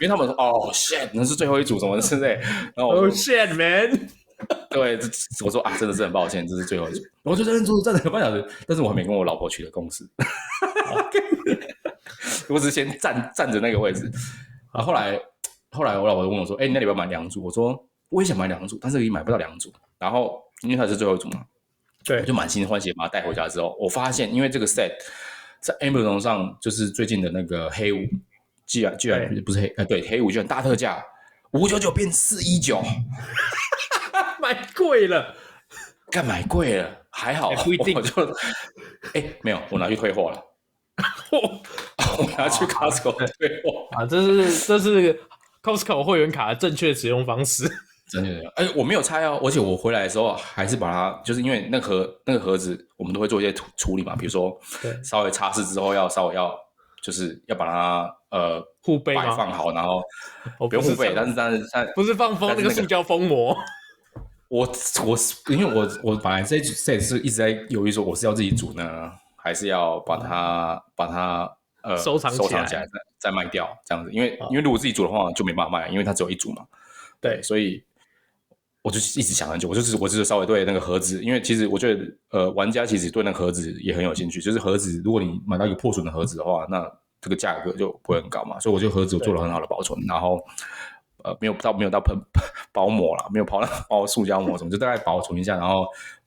[0.00, 2.38] 因为他们说哦 shit，那是最后一组，什么之类。
[2.76, 4.08] 然后我说 oh shit man。
[4.70, 4.98] 对，
[5.44, 7.02] 我说啊，真的是很抱歉，这是最后一组。
[7.22, 10.04] 我就在那坐站了半小时，但是我还没跟我老婆取得共识。
[12.48, 14.10] 我只是先站站着那个位置。
[14.72, 15.18] 啊，后来
[15.70, 21.44] 后来我老婆问我说：“哎，那你那里要买两组？”我说：“我也想买两组，但是也买不到两组。”然后因为它是最后一组嘛，
[22.04, 24.90] 对，我就满心欢喜把它带回家之后，我发现因为这个 set
[25.60, 27.98] 在 Amazon 上就是最近的那个黑五，
[28.66, 31.04] 居然居然不是黑，哎，对，黑五居然大特价，
[31.52, 32.82] 五九九变四一九。
[34.42, 35.32] 买贵了，
[36.10, 37.96] 干买贵了，还好，不一定。
[37.96, 38.22] 我就，
[39.14, 40.42] 哎，没有，我拿去退货了。
[41.30, 43.88] 我拿去 Costco 退货。
[43.92, 45.20] 啊，这是这是
[45.62, 47.70] Costco 会员卡的正确使用方式。
[48.10, 54.58] 真的，哎，我没有拆哦，而且我回来的时候还是把它，就是因为那盒那个盒子，我们都会做一些处处理嘛，比如说
[55.04, 56.52] 稍微擦拭之后要稍微要，
[57.02, 60.02] 就是要把它呃护背摆放好，然后
[60.68, 63.56] 不用护贝，但是但是但不是放封那个塑胶封膜。
[64.52, 64.70] 我
[65.06, 65.16] 我
[65.50, 71.50] 因为我我本来这这也是一直在犹豫说我是要自己煮呢，还是要把它把它
[71.82, 76.66] 呃收藏收藏起来再再卖掉这样子，因为因为如果自己煮的话就没办法卖，因为它只有一组嘛。
[77.18, 77.82] 对，所以
[78.82, 86.86] 我就一直想很久，我就是我就是稍微对那个盒子，因为其实我觉得呃玩家其实对那个盒子也很有兴趣，就是盒子如果你买到一个破损的盒子的话，那
[87.22, 90.38] 这个价格就不会很高嘛，所以我觉得盒子做了很好的保存，然后。
[91.24, 92.16] 呃，没有到没有到喷
[92.72, 95.86] 包膜了，没有包那包塑胶膜什么，就大概保存一下，然后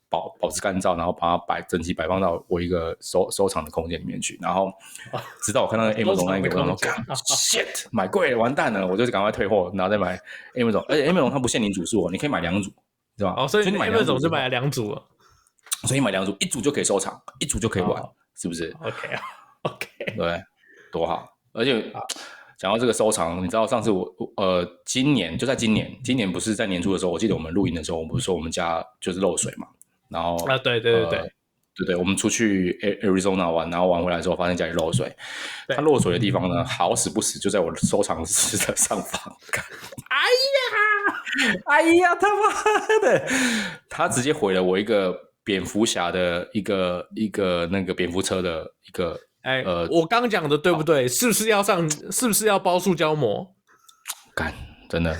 [0.09, 4.37] 保保持干燥，然后把它摆整齐摆放到我一个收收藏的空间里面去。
[4.41, 4.71] 然后
[5.43, 6.75] 直到我看到 Amazon 那个，我说
[7.35, 10.17] shit 买贵了，完蛋了，我就赶快退货，然后再买
[10.53, 10.85] Amazon。
[10.87, 12.71] 而且 Amazon 它不限你组数，你可以买两组，
[13.17, 13.33] 是吧？
[13.37, 15.03] 哦，所以你买两组就买了两组了。
[15.83, 18.01] 所以买两组，一组就可以收藏，一组就可以玩，
[18.35, 19.21] 是不是？OK 啊
[19.63, 20.43] ，OK，对，
[20.91, 21.91] 多好，而且。
[22.57, 29.67] 讲到这个收藏，你知道上次我呃，今年就在今年，今年不是在年初的时候，我记得我们录音的时候，我们不是说我们家就是漏水嘛，
[30.09, 31.31] 然后啊，对对对对、呃、对。
[31.85, 32.71] 对，我们出去
[33.03, 35.13] Arizona 玩，然后玩回来之后发现家里漏水，
[35.67, 39.35] 它漏水的地方呢，好死不死就在我的收藏室的上方，
[40.07, 40.17] 哎
[41.49, 42.43] 呀，哎呀，他妈
[43.01, 43.27] 的，
[43.89, 45.13] 他直接毁了我一个
[45.43, 49.19] 蝙蝠侠的一个一个那个蝙蝠车的一个。
[49.45, 51.07] 哎，呃，我刚讲的对不对？
[51.07, 51.87] 是不是要上？
[52.11, 53.55] 是不是要包塑胶膜？
[54.35, 54.51] 干，
[54.89, 55.15] 真的，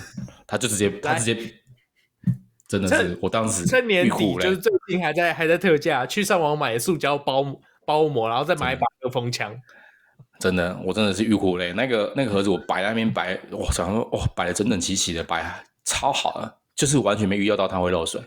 [0.48, 1.38] 他就直接，他直接，
[2.68, 7.46] 真的是，我当时趁年底就是最近还在还在特价，去上网买塑胶包
[7.86, 9.56] 包膜，然后再买一把热风枪。
[10.40, 11.72] 真的，我真的是欲哭无泪。
[11.74, 18.20] 那个那个盒子我摆在那边摆，我想说，哇，摆的整整齐齐的，摆超好的，就是完全没预料到它会漏水。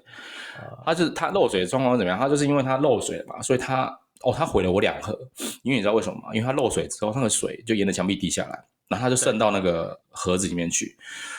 [0.86, 2.16] 它就是它漏水的状况怎么样？
[2.16, 3.92] 它就是因为它漏水了嘛，所以它。
[4.28, 5.18] 哦，他毁了我两盒，
[5.62, 6.28] 因为你知道为什么吗？
[6.34, 10.98] 因为它漏水之后，那个水就沿着墙壁滴下来，然后它就渗到那个盒子里面去，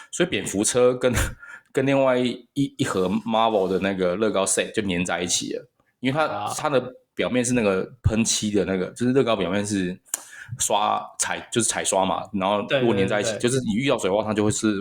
[0.09, 1.13] 所以蝙蝠车跟
[1.71, 9.95] 跟另外一一盒 Marvel 的那个乐高 set 就粘在一起了，因为它、啊、它的表面是那个喷漆的那个，就是乐高表面是
[10.57, 14.77] 刷彩，就是彩刷嘛，然后如果粘在一起，对对对，就是你遇到水的话，它就会是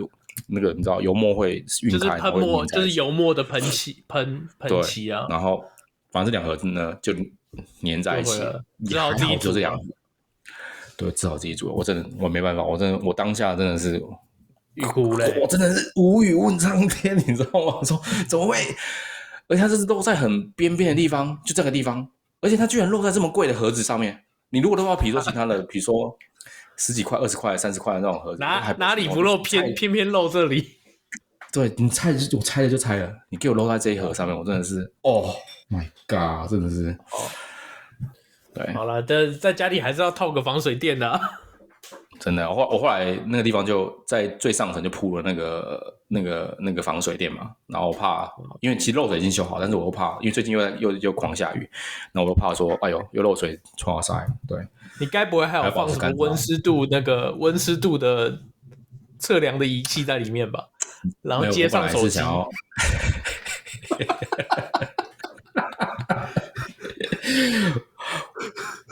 [0.47, 5.63] 那个你知道油墨会晕开，就是喷墨，就是油墨的喷 漆喷喷漆啊，然后
[6.11, 7.13] 反正这两盒子呢就。
[7.83, 8.41] 粘在一起，
[8.85, 9.79] 只好自己就这样。
[10.97, 11.73] 对，只好自己做。
[11.73, 14.03] 我真的，我没办法，我真的，我当下真的是
[14.73, 17.83] 欲哭无泪，我真的是无语问苍天， 你知道吗？
[17.83, 18.57] 说怎么会？
[19.47, 22.07] 而且它这是落在很边边的地方，就这个地方，
[22.41, 24.25] 而且它居然落在这么贵的盒子上面。
[24.49, 26.17] 你如果的话，比如说其他的，比如说
[26.75, 30.78] 十几块、二十块、三十块的那种盒子，哪哪里不漏，偏偏偏漏这里。
[31.51, 35.33] 对，你拆就我拆了就拆了，你给我漏在这一盒上面，我真的是哦。
[35.71, 37.17] My God，真的是哦，
[38.55, 41.21] 对，好了，但在家里还是要套个防水垫的、啊。
[42.19, 48.27] 真的，我后我后来那个地方就在最上层就铺了那个那个那个防水垫嘛，然后我怕，
[48.61, 51.69] 因为其实漏水已经修好，但是我又怕，因为最近又又又狂下雨，
[52.11, 54.27] 那我又怕说，哎呦，又漏水，唰塞。
[54.47, 54.59] 对，
[54.99, 58.39] 你该不会还有放什么温湿度那个温湿度的
[59.19, 60.67] 测量的仪器在里面吧？
[61.21, 62.19] 然后接上手机。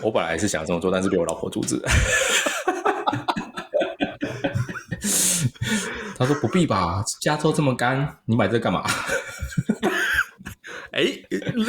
[0.04, 1.82] 我本来是想这么做，但是被我老婆阻止。
[6.18, 8.84] 他说不必吧，加州这么干，你买这干嘛？
[10.92, 11.66] 哎、欸，你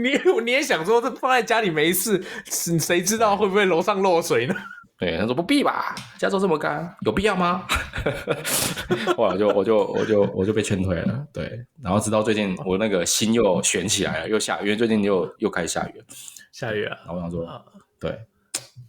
[0.00, 4.54] 你你也想说这放在家里没事，谁知道会不会楼上漏水呢？
[4.98, 7.64] 对，他说不必吧，加州这么干，有必要吗？
[9.16, 11.26] 后来就我就我就我就被劝退了。
[11.32, 16.04] 对，然后直到最近我那个心又悬起来了，又下雨，因为最近又又开始下雨了，
[16.52, 16.96] 下雨了。
[17.04, 17.46] 然后我想说，
[17.98, 18.18] 对，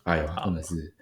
[0.03, 0.93] 哎呦，真的是，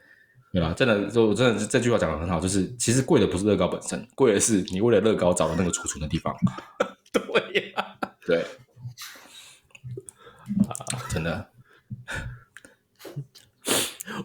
[0.52, 0.74] 对吧？
[0.74, 6.36] 真的，就真的是这句话讲的很好，就是其实贵的不是乐高本身，贵的是你为了乐高找的那个储存的地方。
[7.12, 8.46] 对呀、啊，对，
[11.10, 11.49] 真的。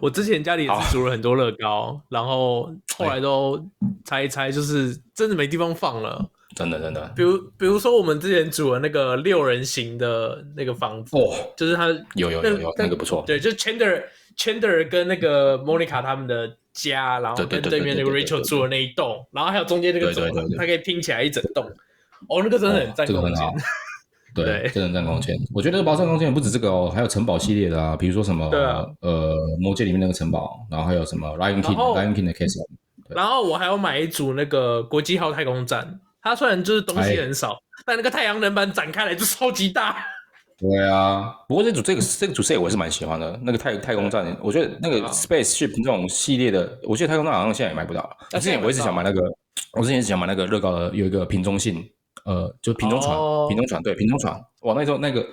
[0.00, 3.64] 我之前家里也是煮了很多乐高，然后后来都
[4.04, 6.30] 拆一拆，就是真的没地方放了。
[6.54, 14.04] 真的真的，比如比如说我们之前组的那个六人行的那个房子，哦，就是它有有有有那个不错，对，就是 Chandler
[14.36, 21.64] Chandler 跟那个 Monica 他们的家，然后跟对面那个 Rachel 住的那一栋，然后还有中间那个走廊，它可以拼起来一整栋。
[22.28, 23.44] 哦，那个真的很占空间。
[24.34, 25.36] 对，真人战空间。
[25.54, 32.66] 我觉得包占空间也不止这个哦，还有城堡系列的啊，比如说什么，啊、呃，魔戒里面那个城堡，然后还有什么 Lion King，Lion King 的 Castle。
[33.08, 39.96] 然后我还要买一组那个国际号太空站，它虽然就是东西很少，哎、但那个太阳能板展开来就超级大。
[40.58, 48.40] 对啊，不过这组这个这个主 set 我是蛮喜欢的，那个太太空站，我觉得那个 Spaceship 这种系列的，我觉得太空站好像现在也买不到了。
[48.40, 49.20] 之前我一直想买那个，
[49.72, 51.84] 我之前一直想买那个乐高的有一个瓶中信。
[52.24, 55.26] 呃，就瓶中船，哦、瓶中船，对，瓶中船，哇，那时候那个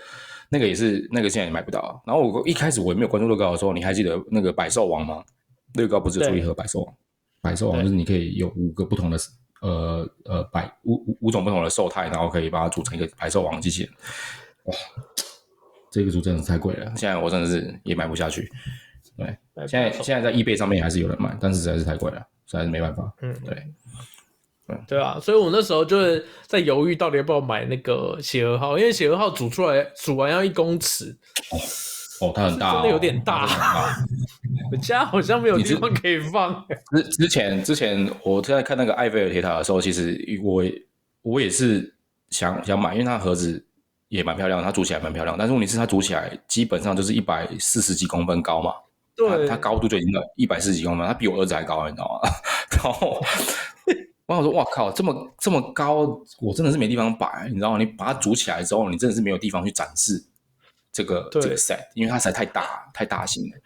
[0.49, 2.01] 那个也是那个现在也买不到。
[2.05, 5.23] 然后我一开始我也没有关注乐高的时候，你还记得那个百兽王吗？
[5.75, 6.93] 乐高不是出一盒百兽王，
[7.41, 9.17] 百兽王就是你可以有五个不同的
[9.61, 13.91] 呃呃百五五五种不同的兽态，然后可以把它组成一个百兽王机器人。
[14.65, 14.75] 哇，
[15.89, 18.51] 这个组真的是太贵了，现在我真的是也买不下去。
[19.15, 19.27] 对，
[19.67, 23.13] 现在现在在 eBay 上面还是有人买，但是实在是太贵了，实在是没办法。
[23.21, 23.55] 嗯，对。
[24.87, 31.15] 对啊，所以我那时候就是在犹豫到底要不要买那个协和号，因为协和号煮出来煮完要一公尺
[31.51, 33.47] 哦，哦，它很大，哦，真的有点大，
[34.71, 36.65] 我家好像没有地方可以放。
[36.91, 40.63] 之之前之前我在看那个埃菲尔铁塔的时候，其实我
[41.23, 41.93] 我也是
[42.29, 43.63] 想想买，因为它盒子
[44.09, 48.73] 也蛮漂亮，它煮起来蛮漂亮，但是问题是它煮起来基本上就是一百四十几公分高嘛，
[49.15, 52.29] 对，它高度就已经到一百四十几公分，它比我儿子还高，你知道吗？
[52.83, 53.21] 然后。
[54.31, 57.77] 然后我说：“哇靠，这么这么高，我真的是没地方摆，你知道吗？
[57.77, 60.23] 你把它组起来之后，你真的是没有地方去展示
[60.91, 63.57] 这个这个 set，因为它实在太大太大型了。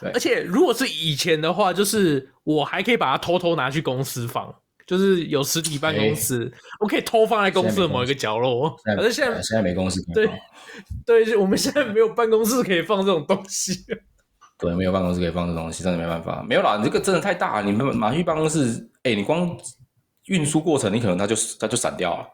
[0.00, 4.54] 对，而且如果是以前的话，就是我还可以把它偷偷拿去公司放，
[4.86, 8.76] 就是有实体办公室，欸、我可以偷放在公司的某一个角落。
[8.96, 10.28] 可是现在现在没公司对
[11.04, 13.84] 对，我们现在没有办公室可以放这种东西。
[14.58, 16.44] 对，没有办公室可以放这东西，真的没办法。
[16.48, 19.50] 没有啦，你这个真的太大，你们拿去办公室，哎，你光。”
[20.26, 22.26] 运输过程，你可能它就它就散掉了。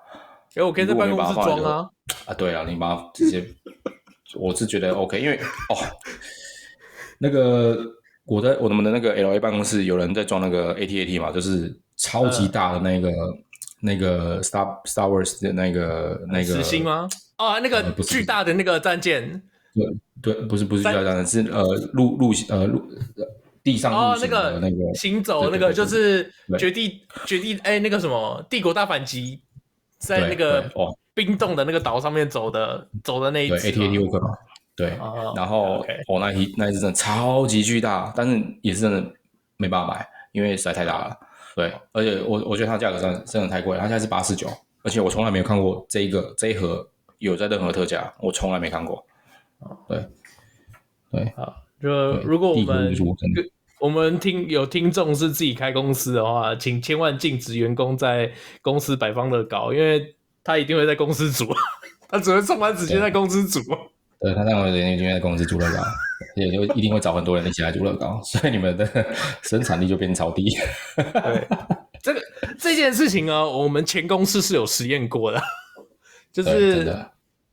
[0.55, 1.89] 哎，我可以在办公室装啊。
[2.27, 3.47] 啊，对啊，你把它直接，
[4.35, 5.77] 我是觉得 OK，因为哦，
[7.19, 7.79] 那个
[8.25, 13.39] 我在我们的那个 LA 办公室有人在装那个 AT-AT 嘛，就是超级大的那个、呃、
[13.81, 16.45] 那个 Star Star Wars 的那个那个。
[16.45, 17.09] 实心吗？
[17.37, 19.43] 啊，那个巨大的那个战舰。
[19.75, 22.83] 对对，不是不是巨大战舰，是呃陆陆呃陆。
[23.71, 29.43] 地上哦，那个那个行走那个就是绝地绝地哎，那个什么帝国大反击，
[29.99, 30.65] 在那个
[31.13, 34.31] 冰冻的那个岛上面走的走的那一只 AT-AT 乌克嘛，
[34.75, 34.97] 对，
[35.37, 39.05] 然后哦那一那一只真的超级巨大，但是也是真的
[39.59, 41.19] 没办法买，因为实在太大了。
[41.55, 44.49] 对，而且我我觉得它价格真的真的太贵了，它现在是八四九，
[44.83, 49.05] 而且我从来没有看过这一个这一盒有在任何特价，我从来没看过。
[49.89, 50.07] 对
[51.11, 51.53] 对，好，
[51.83, 52.95] 就如果我们。
[53.81, 61.47] 我们听有听众是自己开公司的话，请千万禁止员工在公司摆放乐高，因为他一定会在公司组，
[62.09, 63.61] 他只会上班直接在公司组。
[64.21, 65.83] 对，他上班直接就在公司组乐高，
[66.35, 69.07] 也就一定会找很多人一起来组乐高，所以你们的
[69.43, 70.51] 生产力就变超低。
[70.97, 71.47] 对，
[72.03, 72.21] 这个
[72.59, 75.41] 这件事情呢，我们前公司是有实验过的，
[76.33, 76.97] 就是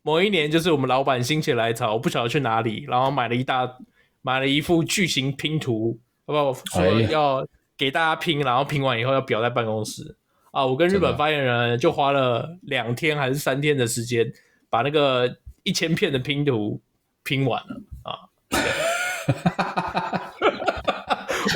[0.01, 3.77] 某一年，就是我们老板心血来潮，我不晓得去哪里，然后买了一大
[4.23, 6.00] 买了一副巨型拼图。
[6.26, 6.54] 好不好？
[6.54, 7.48] 说要
[7.78, 10.15] 给大家拼，然后拼完以后要裱在办公室
[10.52, 10.65] 啊！
[10.65, 14.26] 我跟日本发言人就花了两天还是三天的时间，
[14.69, 16.82] 把那个一千片的拼图
[17.23, 18.19] 拼完了啊！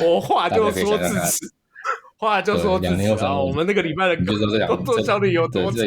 [0.04, 1.52] 我话就说自此，
[2.18, 3.38] 话就说自此啊！
[3.38, 4.16] 我们那个礼拜的
[4.66, 5.78] 工作效率有多差？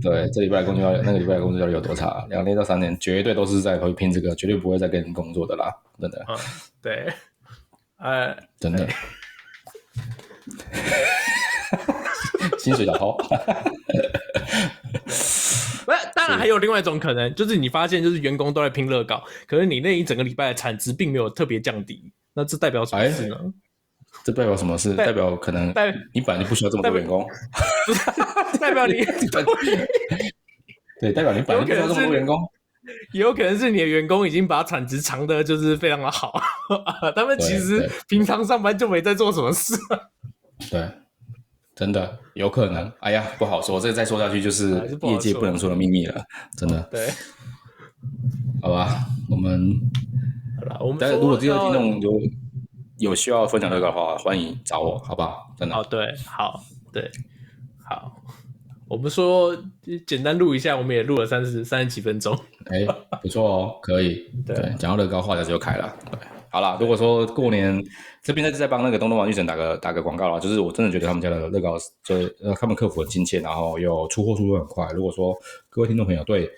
[0.00, 2.24] 对，这礼拜的工作效率，那个礼拜的工作效率有多差？
[2.28, 5.74] 两年到三年，绝对都是在会拼这个，绝对不会再跟人工作的啦！
[6.00, 6.36] 真的，嗯，
[6.80, 7.12] 对。
[7.98, 8.88] 呃，真的，
[12.58, 13.16] 薪水小偷。
[15.84, 23.36] 不，当然还有另外一种可能，就是你发现就是员工都在拼乐高，可是你那一整个礼拜的产值并没有特别降低，那这代表什么事呢？
[23.36, 23.52] 欸、
[24.24, 24.94] 这代表什么事？
[24.94, 25.68] 代表可能
[26.12, 27.26] 你本来就不需要这么多员工，
[28.60, 29.04] 代 表你
[31.00, 32.36] 对，代表你本来就不需要这么多员工，
[33.12, 36.32] 也有可能是你的员工已经把产值藏的就是非常的好，
[37.14, 39.74] 他们其实平常上班就没在做什么事，
[40.70, 40.88] 对。
[41.78, 46.20] 真的有可能，哎呀，不好说，这个再说下去就是业界不能说的秘密了，
[46.56, 46.82] 真的。
[46.90, 47.08] 对，
[48.60, 49.80] 好吧，我们
[50.58, 52.20] 好了，我们但是如果这个听众有
[52.98, 55.54] 有需要分享这个的话，欢迎找我，好不好？
[55.56, 55.76] 真的。
[55.76, 56.60] 哦，对，好，
[56.92, 57.08] 对，
[57.88, 58.12] 好，
[58.88, 59.56] 我们说
[60.06, 62.36] 简单录一下，我们也录了三十三十几分钟，
[62.66, 62.86] 哎，
[63.22, 66.18] 不错哦，可以， 对，讲到乐高，话匣子就开了，对。
[66.50, 67.84] 好啦，如果说过年
[68.22, 74.88] 这边在在帮那个东东玩具城打个打个广告啦，就是我真的觉得他们家的乐高，就是呃他们客服很亲切，然后又出货速度很快。
[74.94, 75.36] 如果说
[75.68, 76.50] 各位听众朋友对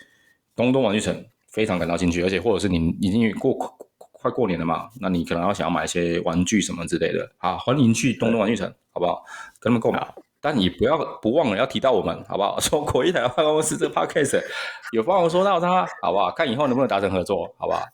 [0.55, 3.53] 东东玩具城非常感到兴趣，而且或者是你已经过
[4.13, 9.25] 快过年了嘛，那你可能要想要买一些玩具什么之类的，好，欢迎去东东玩具城，好不好？
[9.59, 9.99] 跟他们购买，
[10.41, 12.59] 但你不要不忘了要提到我们，好不好？
[12.61, 14.43] 说国一台办公室这个 podcast
[14.93, 16.31] 有帮我说到他，好不好？
[16.33, 17.85] 看以后能不能达成合作，好不好？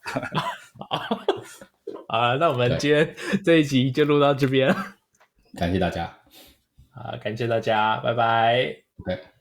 [2.09, 4.75] 好，那我们今天这一集就录到这边，
[5.59, 6.13] 感谢大家，
[6.95, 8.77] 好，感谢大家，拜拜。
[9.05, 9.36] OK。